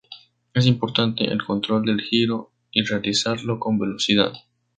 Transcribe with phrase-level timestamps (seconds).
[0.55, 4.33] Es importante el control del giro y realizarlo con velocidad.